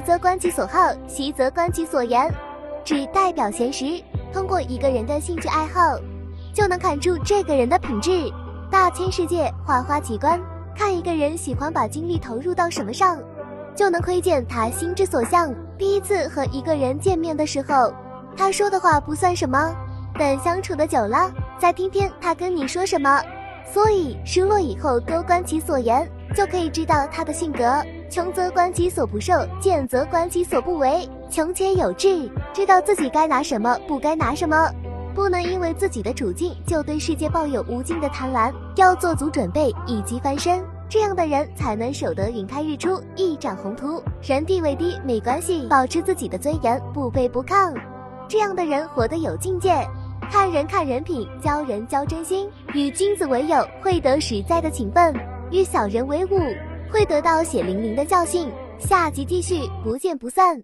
[0.00, 2.32] 则观其所好，习则观其所言，
[2.84, 4.02] 指代表闲时。
[4.32, 5.98] 通过一个人的兴趣爱好，
[6.52, 8.30] 就能看出这个人的品质。
[8.70, 10.40] 大千世界，花花奇观，
[10.74, 13.18] 看一个人喜欢把精力投入到什么上，
[13.74, 15.54] 就能窥见他心之所向。
[15.78, 17.94] 第一次和一个人见面的时候，
[18.36, 19.74] 他说的话不算什么，
[20.18, 23.22] 等相处的久了，再听听他跟你说什么。
[23.72, 27.82] 所以，失落以后多观其所言，就可以知道他的性格。
[28.08, 31.08] 穷则观其所不受，贱则观其所不为。
[31.28, 34.70] 穷且有志，知道自己该拿什么，不该拿什么，
[35.14, 40.62] 不能因为自己的处境就对世界抱有无尽的贪婪，要做足准备以及翻身。
[40.88, 44.00] 这样的人才能守得云开日出，一展宏图。
[44.22, 47.74] 人地位低没关系，保持自己的尊严，不卑不亢。
[48.28, 49.74] 这样的人活得有境界。
[50.30, 52.48] 看人看人品，交人交真心。
[52.72, 55.12] 与君子为友，会得实在的情分；
[55.50, 56.38] 与小人为伍，
[56.90, 58.50] 会得到血淋淋的教训。
[58.78, 60.62] 下集继续，不见不散。